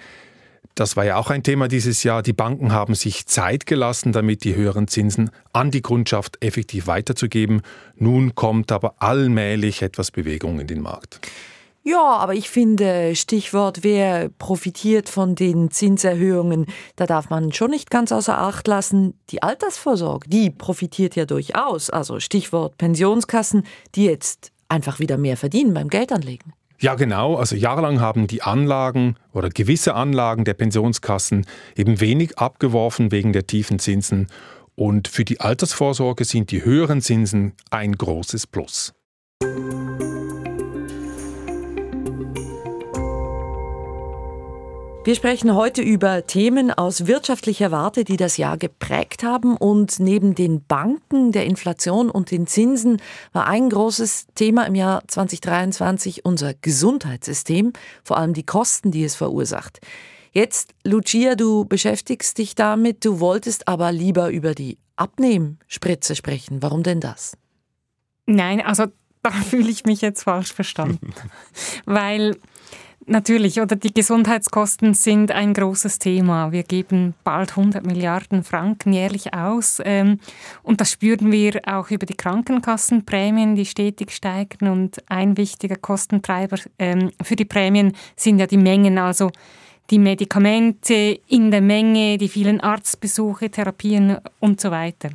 das 0.76 0.96
war 0.96 1.06
ja 1.06 1.18
auch 1.18 1.30
ein 1.30 1.44
Thema 1.44 1.68
dieses 1.68 2.04
Jahr. 2.04 2.24
Die 2.24 2.34
Banken 2.34 2.72
haben 2.72 2.96
sich 2.96 3.26
Zeit 3.28 3.66
gelassen, 3.66 4.12
damit 4.12 4.44
die 4.44 4.56
höheren 4.56 4.88
Zinsen 4.88 5.30
an 5.52 5.72
die 5.72 5.82
Kundschaft 5.82 6.44
effektiv 6.44 6.88
weiterzugeben. 6.88 7.62
Nun 7.96 8.36
kommt 8.36 8.72
aber 8.72 8.96
allmählich 8.98 9.82
etwas 9.82 10.12
Bewegung 10.12 10.60
in 10.60 10.68
den 10.68 10.82
Markt. 10.82 11.20
Ja, 11.86 12.02
aber 12.02 12.34
ich 12.34 12.50
finde, 12.50 13.14
Stichwort, 13.14 13.84
wer 13.84 14.30
profitiert 14.30 15.10
von 15.10 15.36
den 15.36 15.70
Zinserhöhungen, 15.70 16.68
da 16.96 17.06
darf 17.06 17.30
man 17.30 17.52
schon 17.52 17.72
nicht 17.72 17.92
ganz 17.92 18.14
außer 18.14 18.38
Acht 18.38 18.68
lassen, 18.70 19.20
die 19.30 19.44
Altersvorsorge, 19.44 20.30
die 20.30 20.50
profitiert 20.50 21.18
ja 21.18 21.26
durchaus. 21.26 21.90
Also 21.90 22.22
Stichwort 22.22 22.78
Pensionskassen, 22.78 23.64
die 23.96 24.06
jetzt 24.06 24.54
einfach 24.70 25.00
wieder 25.00 25.18
mehr 25.18 25.36
verdienen 25.36 25.74
beim 25.74 25.90
Geldanlegen. 25.90 26.54
Ja, 26.84 26.96
genau. 26.96 27.38
Also 27.38 27.56
jahrelang 27.56 28.02
haben 28.02 28.28
die 28.28 28.42
Anlagen 28.42 29.16
oder 29.32 29.48
gewisse 29.48 29.96
Anlagen 29.96 30.44
der 30.44 30.54
Pensionskassen 30.54 31.46
eben 31.78 32.02
wenig 32.02 32.38
abgeworfen 32.38 33.10
wegen 33.10 33.32
der 33.32 33.48
tiefen 33.48 33.80
Zinsen. 33.80 34.28
Und 34.76 35.08
für 35.08 35.24
die 35.24 35.40
Altersvorsorge 35.40 36.26
sind 36.26 36.52
die 36.52 36.66
höheren 36.66 37.00
Zinsen 37.00 37.54
ein 37.72 37.94
großes 37.94 38.48
Plus. 38.48 38.94
Wir 45.06 45.16
sprechen 45.16 45.54
heute 45.54 45.82
über 45.82 46.26
Themen 46.28 46.72
aus 46.72 47.08
wirtschaftlicher 47.08 47.72
Warte, 47.72 48.06
die 48.06 48.16
das 48.16 48.38
Jahr 48.38 48.58
geprägt 48.58 49.22
haben. 49.22 49.58
Und 49.58 50.00
neben 50.00 50.34
den 50.34 50.64
Banken, 50.66 51.34
der 51.34 51.46
Inflation 51.46 52.10
und 52.10 52.32
den 52.32 52.48
Zinsen 52.48 53.02
war 53.34 53.46
ein 53.46 53.70
großes 53.70 54.28
Thema 54.34 54.66
im 54.66 54.76
Jahr 54.76 55.06
2023 55.06 56.24
unser 56.24 56.54
Gesundheitssystem, 56.54 57.74
vor 58.02 58.16
allem 58.16 58.34
die 58.34 58.46
Kosten, 58.46 58.92
die 58.92 59.04
es 59.04 59.16
verursacht. 59.16 59.82
Jetzt, 60.32 60.74
Lucia, 60.86 61.36
du 61.36 61.66
beschäftigst 61.66 62.38
dich 62.38 62.56
damit, 62.56 63.04
du 63.04 63.20
wolltest 63.20 63.68
aber 63.68 63.92
lieber 63.92 64.32
über 64.32 64.56
die 64.56 64.78
Abnehmspritze 64.96 66.16
sprechen. 66.16 66.64
Warum 66.64 66.82
denn 66.82 67.02
das? 67.02 67.38
Nein, 68.26 68.62
also 68.62 68.86
da 69.22 69.32
fühle 69.50 69.70
ich 69.70 69.84
mich 69.84 70.00
jetzt 70.00 70.24
falsch 70.24 70.54
verstanden. 70.54 71.14
Weil 71.86 72.38
Natürlich, 73.06 73.60
oder? 73.60 73.76
Die 73.76 73.94
Gesundheitskosten 73.94 74.94
sind 74.94 75.32
ein 75.32 75.54
großes 75.54 76.00
Thema. 76.00 76.54
Wir 76.54 76.64
geben 76.64 77.14
bald 77.26 77.52
100 77.52 77.86
Milliarden 77.86 78.44
Franken 78.44 78.94
jährlich 78.94 79.34
aus 79.34 79.82
ähm, 79.84 80.20
und 80.62 80.80
das 80.80 80.92
spüren 80.92 81.32
wir 81.32 81.60
auch 81.66 81.92
über 81.92 82.06
die 82.06 82.16
Krankenkassenprämien, 82.16 83.56
die 83.56 83.66
stetig 83.66 84.12
steigen. 84.12 84.70
Und 84.70 85.04
ein 85.10 85.36
wichtiger 85.36 85.76
Kostentreiber 85.76 86.58
ähm, 86.80 87.12
für 87.22 87.36
die 87.36 87.46
Prämien 87.46 87.94
sind 88.16 88.40
ja 88.40 88.48
die 88.48 88.58
Mengen, 88.58 88.98
also 88.98 89.32
die 89.90 90.00
Medikamente 90.00 91.20
in 91.28 91.52
der 91.52 91.62
Menge, 91.62 92.18
die 92.18 92.30
vielen 92.30 92.62
Arztbesuche, 92.62 93.50
Therapien 93.50 94.18
und 94.40 94.62
so 94.62 94.72
weiter 94.72 95.10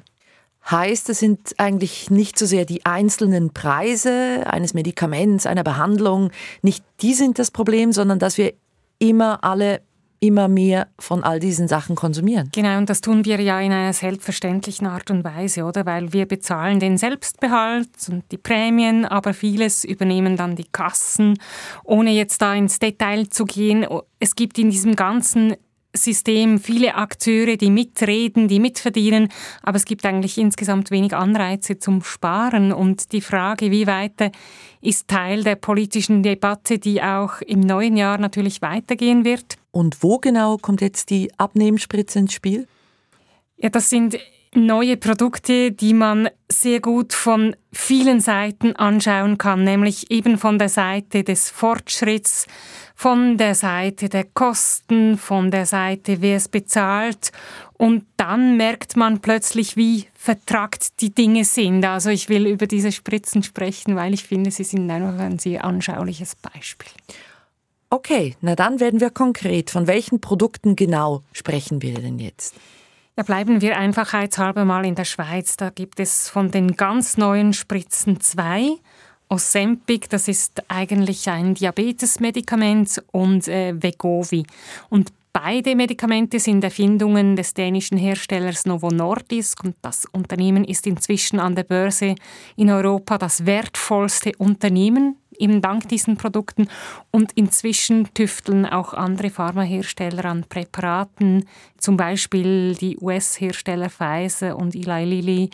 heißt, 0.70 1.08
es 1.08 1.18
sind 1.18 1.54
eigentlich 1.58 2.10
nicht 2.10 2.38
so 2.38 2.46
sehr 2.46 2.64
die 2.64 2.84
einzelnen 2.84 3.52
Preise 3.52 4.44
eines 4.46 4.74
Medikaments, 4.74 5.46
einer 5.46 5.64
Behandlung, 5.64 6.30
nicht 6.62 6.84
die 7.00 7.14
sind 7.14 7.38
das 7.38 7.50
Problem, 7.50 7.92
sondern 7.92 8.18
dass 8.18 8.38
wir 8.38 8.54
immer 8.98 9.44
alle 9.44 9.80
immer 10.20 10.48
mehr 10.48 10.88
von 10.98 11.22
all 11.22 11.38
diesen 11.38 11.68
Sachen 11.68 11.94
konsumieren. 11.94 12.50
Genau, 12.52 12.78
und 12.78 12.90
das 12.90 13.00
tun 13.00 13.24
wir 13.24 13.40
ja 13.40 13.60
in 13.60 13.72
einer 13.72 13.92
selbstverständlichen 13.92 14.86
Art 14.86 15.10
und 15.10 15.24
Weise, 15.24 15.64
oder? 15.64 15.86
Weil 15.86 16.12
wir 16.12 16.26
bezahlen 16.26 16.80
den 16.80 16.98
Selbstbehalt 16.98 17.88
und 18.10 18.24
die 18.32 18.38
Prämien, 18.38 19.04
aber 19.04 19.32
vieles 19.32 19.84
übernehmen 19.84 20.36
dann 20.36 20.56
die 20.56 20.66
Kassen. 20.70 21.38
Ohne 21.84 22.10
jetzt 22.10 22.42
da 22.42 22.54
ins 22.54 22.78
Detail 22.78 23.28
zu 23.28 23.44
gehen, 23.44 23.86
es 24.18 24.34
gibt 24.34 24.58
in 24.58 24.70
diesem 24.70 24.96
ganzen 24.96 25.54
System 26.04 26.58
viele 26.58 26.94
Akteure, 26.94 27.56
die 27.56 27.70
mitreden, 27.70 28.48
die 28.48 28.60
mitverdienen, 28.60 29.28
aber 29.62 29.76
es 29.76 29.84
gibt 29.84 30.04
eigentlich 30.06 30.38
insgesamt 30.38 30.90
wenig 30.90 31.14
Anreize 31.14 31.78
zum 31.78 32.02
Sparen. 32.02 32.72
Und 32.72 33.12
die 33.12 33.20
Frage, 33.20 33.70
wie 33.70 33.86
weit 33.86 34.32
ist 34.80 35.08
Teil 35.08 35.44
der 35.44 35.56
politischen 35.56 36.22
Debatte, 36.22 36.78
die 36.78 37.02
auch 37.02 37.40
im 37.42 37.60
neuen 37.60 37.96
Jahr 37.96 38.18
natürlich 38.18 38.62
weitergehen 38.62 39.24
wird. 39.24 39.56
Und 39.70 40.02
wo 40.02 40.18
genau 40.18 40.56
kommt 40.56 40.80
jetzt 40.80 41.10
die 41.10 41.30
Abnehmspritze 41.36 42.20
ins 42.20 42.32
Spiel? 42.32 42.66
Ja, 43.56 43.68
das 43.68 43.90
sind 43.90 44.18
neue 44.54 44.96
Produkte, 44.96 45.72
die 45.72 45.94
man 45.94 46.28
sehr 46.48 46.80
gut 46.80 47.12
von 47.12 47.54
vielen 47.72 48.20
Seiten 48.20 48.74
anschauen 48.76 49.38
kann, 49.38 49.64
nämlich 49.64 50.10
eben 50.10 50.38
von 50.38 50.58
der 50.58 50.68
Seite 50.68 51.22
des 51.22 51.50
Fortschritts, 51.50 52.46
von 53.00 53.38
der 53.38 53.54
Seite 53.54 54.08
der 54.08 54.24
Kosten, 54.24 55.18
von 55.18 55.52
der 55.52 55.66
Seite, 55.66 56.20
wer 56.20 56.36
es 56.36 56.48
bezahlt. 56.48 57.30
Und 57.74 58.04
dann 58.16 58.56
merkt 58.56 58.96
man 58.96 59.20
plötzlich, 59.20 59.76
wie 59.76 60.06
vertragt 60.14 61.00
die 61.00 61.14
Dinge 61.14 61.44
sind. 61.44 61.84
Also 61.84 62.10
ich 62.10 62.28
will 62.28 62.48
über 62.48 62.66
diese 62.66 62.90
Spritzen 62.90 63.44
sprechen, 63.44 63.94
weil 63.94 64.14
ich 64.14 64.24
finde, 64.24 64.50
sie 64.50 64.64
sind 64.64 64.90
einfach 64.90 65.16
ein 65.20 65.38
sehr 65.38 65.64
anschauliches 65.64 66.34
Beispiel. 66.34 66.90
Okay, 67.88 68.34
na 68.40 68.56
dann 68.56 68.80
werden 68.80 68.98
wir 68.98 69.10
konkret. 69.10 69.70
Von 69.70 69.86
welchen 69.86 70.20
Produkten 70.20 70.74
genau 70.74 71.22
sprechen 71.32 71.80
wir 71.82 72.00
denn 72.00 72.18
jetzt? 72.18 72.56
Ja, 73.16 73.22
bleiben 73.22 73.60
wir 73.60 73.78
einfachheitshalber 73.78 74.64
mal 74.64 74.84
in 74.84 74.96
der 74.96 75.04
Schweiz. 75.04 75.56
Da 75.56 75.70
gibt 75.70 76.00
es 76.00 76.28
von 76.28 76.50
den 76.50 76.72
ganz 76.72 77.16
neuen 77.16 77.52
Spritzen 77.52 78.20
zwei. 78.20 78.70
Ozempic, 79.28 80.08
das 80.08 80.28
ist 80.28 80.62
eigentlich 80.68 81.28
ein 81.28 81.54
Diabetesmedikament 81.54 83.02
und 83.12 83.46
äh, 83.48 83.74
Vegovi. 83.80 84.44
Und 84.88 85.12
beide 85.32 85.76
Medikamente 85.76 86.40
sind 86.40 86.64
Erfindungen 86.64 87.36
des 87.36 87.54
dänischen 87.54 87.98
Herstellers 87.98 88.66
Novo 88.66 88.88
Nordisk 88.88 89.62
und 89.64 89.76
das 89.82 90.06
Unternehmen 90.06 90.64
ist 90.64 90.86
inzwischen 90.86 91.38
an 91.40 91.54
der 91.54 91.64
Börse 91.64 92.14
in 92.56 92.70
Europa 92.70 93.18
das 93.18 93.46
wertvollste 93.46 94.32
Unternehmen 94.38 95.16
eben 95.38 95.62
dank 95.62 95.88
diesen 95.88 96.16
Produkten. 96.16 96.68
Und 97.10 97.32
inzwischen 97.32 98.12
tüfteln 98.14 98.66
auch 98.66 98.94
andere 98.94 99.30
Pharmahersteller 99.30 100.24
an 100.24 100.44
Präparaten, 100.48 101.46
zum 101.78 101.96
Beispiel 101.96 102.74
die 102.74 102.98
US-Hersteller 102.98 103.90
Pfizer 103.90 104.56
und 104.56 104.74
Eli 104.74 105.04
Lilly. 105.04 105.50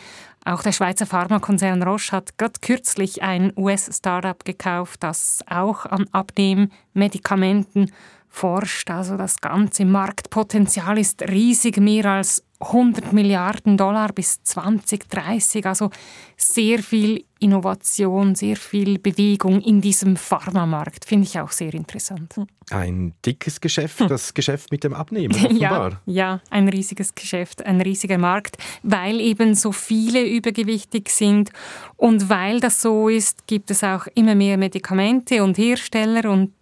Auch 0.47 0.61
der 0.61 0.73
Schweizer 0.73 1.07
Pharmakonzern 1.07 1.81
Roche 1.81 2.11
hat 2.11 2.37
gerade 2.37 2.59
kürzlich 2.61 3.23
ein 3.23 3.51
US-Startup 3.57 4.45
gekauft, 4.45 5.01
das 5.01 5.43
auch 5.49 5.87
an 5.87 6.05
Abnehmmedikamenten 6.11 7.91
forscht. 8.29 8.91
Also 8.91 9.17
das 9.17 9.41
ganze 9.41 9.85
Marktpotenzial 9.85 10.99
ist 10.99 11.23
riesig, 11.23 11.77
mehr 11.77 12.05
als 12.05 12.43
100 12.59 13.11
Milliarden 13.11 13.77
Dollar 13.77 14.13
bis 14.13 14.41
2030. 14.43 15.65
Also 15.65 15.89
sehr 16.37 16.81
viel 16.81 17.25
Innovation, 17.39 18.33
sehr 18.33 18.55
viel 18.55 18.97
Bewegung 18.97 19.61
in 19.61 19.81
diesem 19.81 20.15
Pharmamarkt. 20.15 21.05
Finde 21.05 21.27
ich 21.27 21.39
auch 21.39 21.51
sehr 21.51 21.73
interessant. 21.73 22.33
Ein 22.69 23.13
dickes 23.25 23.59
Geschäft, 23.59 23.99
hm. 23.99 24.07
das 24.07 24.33
Geschäft 24.33 24.71
mit 24.71 24.83
dem 24.83 24.93
Abnehmen, 24.93 25.35
offenbar. 25.45 26.01
ja, 26.05 26.13
ja, 26.13 26.41
ein 26.49 26.69
riesiges 26.69 27.13
Geschäft, 27.13 27.65
ein 27.65 27.81
riesiger 27.81 28.17
Markt, 28.17 28.57
weil 28.83 29.19
eben 29.19 29.53
so 29.53 29.71
viele 29.71 30.25
übergewichtig 30.25 31.09
sind 31.09 31.51
und 31.97 32.29
weil 32.29 32.61
das 32.61 32.81
so 32.81 33.09
ist, 33.09 33.47
gibt 33.47 33.69
es 33.69 33.83
auch 33.83 34.07
immer 34.15 34.33
mehr 34.33 34.57
Medikamente 34.57 35.43
und 35.43 35.57
Hersteller 35.57 36.29
und 36.31 36.53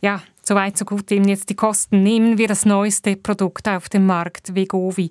ja, 0.00 0.22
Soweit, 0.48 0.78
so 0.78 0.86
gut 0.86 1.12
eben 1.12 1.28
jetzt 1.28 1.50
die 1.50 1.56
Kosten. 1.56 2.02
Nehmen 2.02 2.38
wir 2.38 2.48
das 2.48 2.64
neueste 2.64 3.16
Produkt 3.16 3.68
auf 3.68 3.90
dem 3.90 4.06
Markt, 4.06 4.54
Vegovi. 4.54 5.08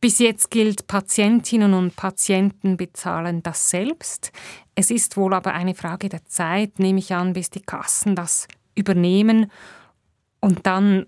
Bis 0.00 0.20
jetzt 0.20 0.48
gilt, 0.52 0.86
Patientinnen 0.86 1.74
und 1.74 1.96
Patienten 1.96 2.76
bezahlen 2.76 3.42
das 3.42 3.68
selbst. 3.68 4.30
Es 4.76 4.92
ist 4.92 5.16
wohl 5.16 5.34
aber 5.34 5.54
eine 5.54 5.74
Frage 5.74 6.08
der 6.08 6.24
Zeit, 6.26 6.78
nehme 6.78 7.00
ich 7.00 7.12
an, 7.12 7.32
bis 7.32 7.50
die 7.50 7.62
Kassen 7.62 8.14
das 8.14 8.46
übernehmen. 8.76 9.50
Und 10.38 10.68
dann 10.68 11.06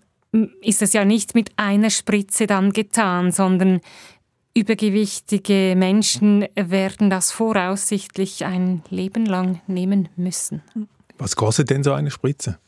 ist 0.60 0.82
es 0.82 0.92
ja 0.92 1.04
nicht 1.04 1.36
mit 1.36 1.52
einer 1.54 1.90
Spritze 1.90 2.48
dann 2.48 2.72
getan, 2.72 3.30
sondern 3.30 3.80
übergewichtige 4.54 5.74
Menschen 5.76 6.48
werden 6.56 7.10
das 7.10 7.30
voraussichtlich 7.30 8.44
ein 8.44 8.82
Leben 8.90 9.24
lang 9.24 9.60
nehmen 9.68 10.08
müssen. 10.16 10.62
Was 11.16 11.36
kostet 11.36 11.70
denn 11.70 11.84
so 11.84 11.92
eine 11.92 12.10
Spritze? 12.10 12.58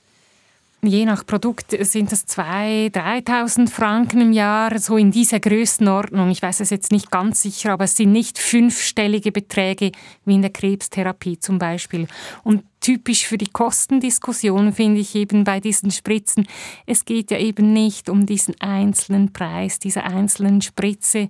Je 0.82 1.04
nach 1.04 1.26
Produkt 1.26 1.76
sind 1.80 2.10
das 2.10 2.26
2.000, 2.26 2.92
3.000 2.92 3.68
Franken 3.68 4.20
im 4.20 4.32
Jahr, 4.32 4.78
so 4.78 4.96
in 4.96 5.10
dieser 5.10 5.40
Größenordnung. 5.40 6.30
Ich 6.30 6.42
weiß 6.42 6.60
es 6.60 6.70
jetzt 6.70 6.92
nicht 6.92 7.10
ganz 7.10 7.42
sicher, 7.42 7.72
aber 7.72 7.84
es 7.84 7.96
sind 7.96 8.12
nicht 8.12 8.38
fünfstellige 8.38 9.32
Beträge 9.32 9.92
wie 10.24 10.34
in 10.34 10.42
der 10.42 10.50
Krebstherapie 10.50 11.38
zum 11.38 11.58
Beispiel. 11.58 12.06
Und 12.44 12.64
typisch 12.80 13.26
für 13.26 13.36
die 13.36 13.48
Kostendiskussion 13.48 14.72
finde 14.72 15.00
ich 15.00 15.14
eben 15.14 15.44
bei 15.44 15.60
diesen 15.60 15.90
Spritzen, 15.90 16.46
es 16.86 17.04
geht 17.04 17.30
ja 17.30 17.38
eben 17.38 17.72
nicht 17.72 18.08
um 18.08 18.24
diesen 18.24 18.58
einzelnen 18.60 19.32
Preis, 19.32 19.78
diese 19.78 20.04
einzelnen 20.04 20.62
Spritze. 20.62 21.28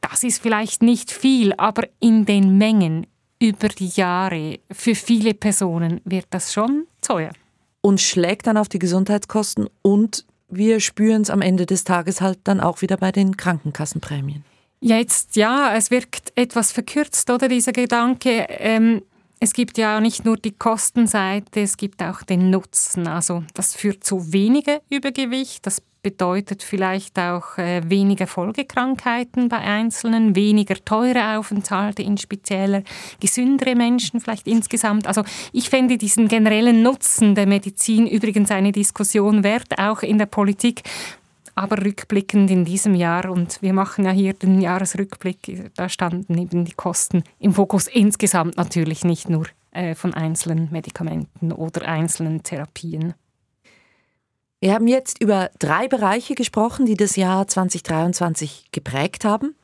Das 0.00 0.22
ist 0.22 0.40
vielleicht 0.40 0.82
nicht 0.82 1.10
viel, 1.10 1.52
aber 1.54 1.88
in 1.98 2.24
den 2.24 2.56
Mengen 2.56 3.06
über 3.40 3.68
die 3.68 3.88
Jahre 3.88 4.60
für 4.70 4.94
viele 4.94 5.34
Personen 5.34 6.00
wird 6.04 6.26
das 6.30 6.52
schon 6.52 6.86
teuer 7.02 7.32
und 7.86 8.00
schlägt 8.00 8.48
dann 8.48 8.56
auf 8.56 8.68
die 8.68 8.80
Gesundheitskosten 8.80 9.68
und 9.82 10.26
wir 10.48 10.80
spüren 10.80 11.22
es 11.22 11.30
am 11.30 11.40
Ende 11.40 11.66
des 11.66 11.84
Tages 11.84 12.20
halt 12.20 12.40
dann 12.42 12.60
auch 12.60 12.82
wieder 12.82 12.96
bei 12.96 13.12
den 13.12 13.36
Krankenkassenprämien. 13.36 14.44
Jetzt 14.80 15.36
ja, 15.36 15.72
es 15.72 15.92
wirkt 15.92 16.32
etwas 16.34 16.72
verkürzt, 16.72 17.30
oder 17.30 17.46
dieser 17.46 17.70
Gedanke. 17.70 18.48
Ähm, 18.48 19.02
es 19.38 19.52
gibt 19.52 19.78
ja 19.78 20.00
nicht 20.00 20.24
nur 20.24 20.36
die 20.36 20.50
Kostenseite, 20.50 21.60
es 21.60 21.76
gibt 21.76 22.02
auch 22.02 22.24
den 22.24 22.50
Nutzen. 22.50 23.06
Also 23.06 23.44
das 23.54 23.76
führt 23.76 24.02
zu 24.02 24.32
weniger 24.32 24.80
Übergewicht, 24.90 25.64
das 25.64 25.80
bedeutet 26.06 26.62
vielleicht 26.62 27.18
auch 27.18 27.58
äh, 27.58 27.82
weniger 27.90 28.28
Folgekrankheiten 28.28 29.48
bei 29.48 29.56
Einzelnen, 29.56 30.36
weniger 30.36 30.76
teure 30.84 31.36
Aufenthalte 31.36 32.00
in 32.00 32.16
spezieller, 32.16 32.84
gesündere 33.18 33.74
Menschen 33.74 34.20
vielleicht 34.20 34.46
insgesamt. 34.46 35.08
Also 35.08 35.24
ich 35.52 35.68
fände 35.68 35.98
diesen 35.98 36.28
generellen 36.28 36.84
Nutzen 36.84 37.34
der 37.34 37.48
Medizin 37.48 38.06
übrigens 38.06 38.52
eine 38.52 38.70
Diskussion 38.70 39.42
wert, 39.42 39.80
auch 39.80 40.02
in 40.02 40.18
der 40.18 40.26
Politik. 40.26 40.82
Aber 41.56 41.84
rückblickend 41.84 42.52
in 42.52 42.64
diesem 42.64 42.94
Jahr, 42.94 43.28
und 43.28 43.60
wir 43.60 43.72
machen 43.72 44.04
ja 44.04 44.12
hier 44.12 44.34
den 44.34 44.60
Jahresrückblick, 44.60 45.72
da 45.74 45.88
standen 45.88 46.38
eben 46.38 46.64
die 46.64 46.74
Kosten 46.74 47.24
im 47.40 47.52
Fokus 47.52 47.88
insgesamt 47.88 48.56
natürlich 48.56 49.04
nicht 49.04 49.28
nur 49.28 49.46
äh, 49.72 49.96
von 49.96 50.14
einzelnen 50.14 50.68
Medikamenten 50.70 51.50
oder 51.50 51.88
einzelnen 51.88 52.44
Therapien. 52.44 53.14
Wir 54.60 54.72
haben 54.72 54.88
jetzt 54.88 55.20
über 55.20 55.50
drei 55.58 55.86
Bereiche 55.86 56.34
gesprochen, 56.34 56.86
die 56.86 56.96
das 56.96 57.16
Jahr 57.16 57.46
2023 57.46 58.68
geprägt 58.72 59.24
haben. 59.24 59.54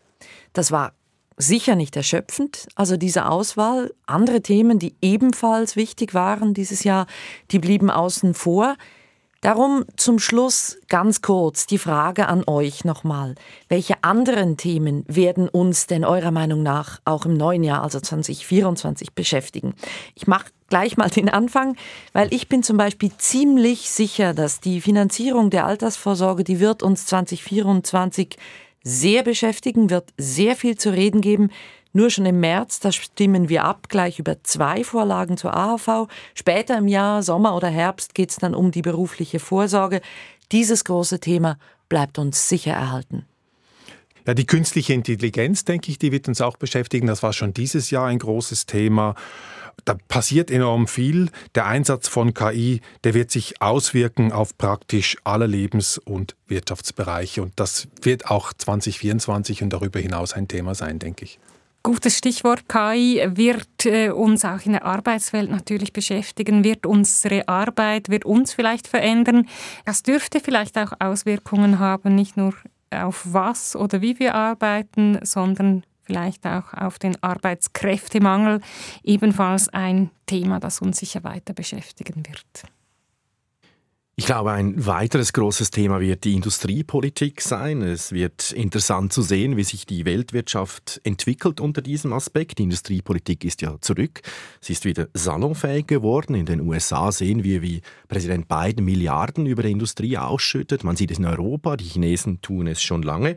Das 0.52 0.70
war 0.70 0.92
sicher 1.38 1.76
nicht 1.76 1.96
erschöpfend, 1.96 2.68
also 2.74 2.98
diese 2.98 3.26
Auswahl. 3.26 3.94
Andere 4.06 4.42
Themen, 4.42 4.78
die 4.78 4.94
ebenfalls 5.00 5.76
wichtig 5.76 6.12
waren 6.12 6.52
dieses 6.52 6.84
Jahr, 6.84 7.06
die 7.50 7.58
blieben 7.58 7.90
außen 7.90 8.34
vor. 8.34 8.76
Darum 9.42 9.84
zum 9.96 10.20
Schluss 10.20 10.78
ganz 10.88 11.20
kurz 11.20 11.66
die 11.66 11.78
Frage 11.78 12.28
an 12.28 12.44
euch 12.46 12.84
nochmal. 12.84 13.34
Welche 13.68 14.04
anderen 14.04 14.56
Themen 14.56 15.04
werden 15.08 15.48
uns 15.48 15.88
denn 15.88 16.04
eurer 16.04 16.30
Meinung 16.30 16.62
nach 16.62 17.00
auch 17.04 17.26
im 17.26 17.36
neuen 17.36 17.64
Jahr, 17.64 17.82
also 17.82 17.98
2024, 17.98 19.14
beschäftigen? 19.14 19.74
Ich 20.14 20.28
mache 20.28 20.46
gleich 20.68 20.96
mal 20.96 21.10
den 21.10 21.28
Anfang, 21.28 21.74
weil 22.12 22.32
ich 22.32 22.48
bin 22.48 22.62
zum 22.62 22.76
Beispiel 22.76 23.10
ziemlich 23.18 23.90
sicher, 23.90 24.32
dass 24.32 24.60
die 24.60 24.80
Finanzierung 24.80 25.50
der 25.50 25.66
Altersvorsorge, 25.66 26.44
die 26.44 26.60
wird 26.60 26.84
uns 26.84 27.06
2024 27.06 28.36
sehr 28.84 29.24
beschäftigen, 29.24 29.90
wird 29.90 30.14
sehr 30.16 30.54
viel 30.54 30.78
zu 30.78 30.90
reden 30.90 31.20
geben. 31.20 31.50
Nur 31.94 32.08
schon 32.08 32.24
im 32.24 32.40
März, 32.40 32.80
da 32.80 32.90
stimmen 32.90 33.48
wir 33.48 33.64
ab, 33.64 33.88
gleich 33.88 34.18
über 34.18 34.42
zwei 34.42 34.82
Vorlagen 34.82 35.36
zur 35.36 35.54
AHV. 35.54 36.08
Später 36.34 36.78
im 36.78 36.88
Jahr, 36.88 37.22
Sommer 37.22 37.54
oder 37.54 37.68
Herbst, 37.68 38.14
geht 38.14 38.30
es 38.30 38.36
dann 38.36 38.54
um 38.54 38.70
die 38.70 38.82
berufliche 38.82 39.38
Vorsorge. 39.38 40.00
Dieses 40.52 40.84
große 40.84 41.20
Thema 41.20 41.58
bleibt 41.88 42.18
uns 42.18 42.48
sicher 42.48 42.72
erhalten. 42.72 43.26
Ja, 44.26 44.34
die 44.34 44.46
künstliche 44.46 44.94
Intelligenz, 44.94 45.64
denke 45.64 45.90
ich, 45.90 45.98
die 45.98 46.12
wird 46.12 46.28
uns 46.28 46.40
auch 46.40 46.56
beschäftigen. 46.56 47.08
Das 47.08 47.22
war 47.22 47.32
schon 47.32 47.52
dieses 47.52 47.90
Jahr 47.90 48.06
ein 48.06 48.20
großes 48.20 48.66
Thema. 48.66 49.14
Da 49.84 49.96
passiert 50.08 50.50
enorm 50.50 50.86
viel. 50.86 51.30
Der 51.54 51.66
Einsatz 51.66 52.08
von 52.08 52.32
KI, 52.32 52.80
der 53.04 53.14
wird 53.14 53.30
sich 53.30 53.60
auswirken 53.60 54.30
auf 54.32 54.56
praktisch 54.56 55.16
alle 55.24 55.46
Lebens- 55.46 55.98
und 55.98 56.36
Wirtschaftsbereiche. 56.46 57.42
Und 57.42 57.52
das 57.56 57.88
wird 58.00 58.30
auch 58.30 58.52
2024 58.52 59.62
und 59.62 59.70
darüber 59.70 59.98
hinaus 59.98 60.34
ein 60.34 60.46
Thema 60.46 60.74
sein, 60.74 60.98
denke 60.98 61.24
ich. 61.24 61.38
Gutes 61.82 62.18
Stichwort. 62.18 62.68
KI 62.68 63.22
wird 63.34 63.86
äh, 63.86 64.10
uns 64.10 64.44
auch 64.44 64.64
in 64.64 64.72
der 64.72 64.84
Arbeitswelt 64.84 65.50
natürlich 65.50 65.92
beschäftigen, 65.92 66.62
wird 66.62 66.86
unsere 66.86 67.48
Arbeit, 67.48 68.08
wird 68.08 68.24
uns 68.24 68.54
vielleicht 68.54 68.86
verändern. 68.86 69.48
Das 69.84 70.04
dürfte 70.04 70.38
vielleicht 70.38 70.78
auch 70.78 70.92
Auswirkungen 71.00 71.80
haben, 71.80 72.14
nicht 72.14 72.36
nur 72.36 72.54
auf 72.92 73.22
was 73.24 73.74
oder 73.74 74.00
wie 74.00 74.18
wir 74.20 74.34
arbeiten, 74.34 75.18
sondern 75.22 75.82
vielleicht 76.02 76.46
auch 76.46 76.72
auf 76.74 76.98
den 76.98 77.20
Arbeitskräftemangel. 77.22 78.60
Ebenfalls 79.02 79.68
ein 79.68 80.10
Thema, 80.26 80.60
das 80.60 80.80
uns 80.80 80.98
sicher 80.98 81.24
weiter 81.24 81.52
beschäftigen 81.52 82.22
wird. 82.26 82.64
Ich 84.22 84.26
glaube, 84.26 84.52
ein 84.52 84.86
weiteres 84.86 85.32
großes 85.32 85.72
Thema 85.72 86.00
wird 86.00 86.22
die 86.22 86.34
Industriepolitik 86.34 87.40
sein. 87.40 87.82
Es 87.82 88.12
wird 88.12 88.52
interessant 88.52 89.12
zu 89.12 89.20
sehen, 89.20 89.56
wie 89.56 89.64
sich 89.64 89.84
die 89.84 90.04
Weltwirtschaft 90.04 91.00
entwickelt 91.02 91.58
unter 91.58 91.82
diesem 91.82 92.12
Aspekt. 92.12 92.60
Die 92.60 92.62
Industriepolitik 92.62 93.44
ist 93.44 93.62
ja 93.62 93.80
zurück. 93.80 94.20
Sie 94.60 94.74
ist 94.74 94.84
wieder 94.84 95.08
salonfähig 95.12 95.88
geworden. 95.88 96.36
In 96.36 96.46
den 96.46 96.60
USA 96.60 97.10
sehen 97.10 97.42
wir, 97.42 97.62
wie 97.62 97.82
Präsident 98.06 98.46
Biden 98.46 98.84
Milliarden 98.84 99.46
über 99.46 99.64
die 99.64 99.72
Industrie 99.72 100.16
ausschüttet. 100.16 100.84
Man 100.84 100.94
sieht 100.94 101.10
es 101.10 101.18
in 101.18 101.24
Europa. 101.24 101.76
Die 101.76 101.86
Chinesen 101.86 102.40
tun 102.42 102.68
es 102.68 102.80
schon 102.80 103.02
lange. 103.02 103.34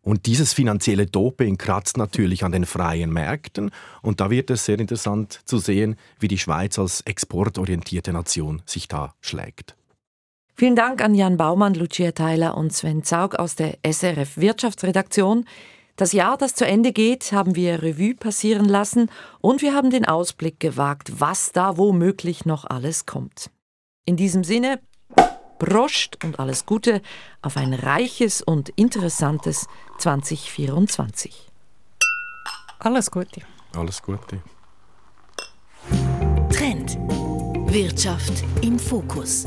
Und 0.00 0.24
dieses 0.24 0.54
finanzielle 0.54 1.04
Doping 1.04 1.58
kratzt 1.58 1.98
natürlich 1.98 2.42
an 2.42 2.52
den 2.52 2.64
freien 2.64 3.12
Märkten. 3.12 3.70
Und 4.00 4.20
da 4.22 4.30
wird 4.30 4.48
es 4.48 4.64
sehr 4.64 4.78
interessant 4.80 5.42
zu 5.44 5.58
sehen, 5.58 5.96
wie 6.20 6.28
die 6.28 6.38
Schweiz 6.38 6.78
als 6.78 7.02
exportorientierte 7.02 8.14
Nation 8.14 8.62
sich 8.64 8.88
da 8.88 9.14
schlägt. 9.20 9.76
Vielen 10.54 10.76
Dank 10.76 11.02
an 11.02 11.14
Jan 11.14 11.36
Baumann, 11.36 11.74
Lucia 11.74 12.12
Theiler 12.12 12.56
und 12.56 12.72
Sven 12.72 13.02
Zaug 13.02 13.34
aus 13.36 13.56
der 13.56 13.78
SRF 13.84 14.36
Wirtschaftsredaktion. 14.36 15.46
Das 15.96 16.12
Jahr, 16.12 16.36
das 16.36 16.54
zu 16.54 16.66
Ende 16.66 16.92
geht, 16.92 17.32
haben 17.32 17.54
wir 17.54 17.82
Revue 17.82 18.14
passieren 18.14 18.66
lassen 18.66 19.10
und 19.40 19.62
wir 19.62 19.74
haben 19.74 19.90
den 19.90 20.06
Ausblick 20.06 20.60
gewagt, 20.60 21.20
was 21.20 21.52
da 21.52 21.76
womöglich 21.76 22.44
noch 22.44 22.64
alles 22.64 23.06
kommt. 23.06 23.50
In 24.04 24.16
diesem 24.16 24.44
Sinne, 24.44 24.80
Prost 25.58 26.24
und 26.24 26.40
alles 26.40 26.66
Gute 26.66 27.02
auf 27.40 27.56
ein 27.56 27.72
reiches 27.72 28.42
und 28.42 28.70
interessantes 28.70 29.66
2024. 29.98 31.48
Alles 32.80 33.10
Gute. 33.10 33.42
Alles 33.76 34.02
Gute. 34.02 34.42
Trend. 36.50 36.98
Wirtschaft 37.70 38.44
im 38.60 38.78
Fokus. 38.78 39.44